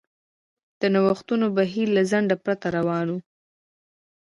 [0.79, 3.15] د نوښتونو بهیر له ځنډ پرته روان و.